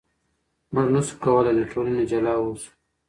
[0.73, 2.69] موږ نشو کولای له ټولنې جلا اوسو.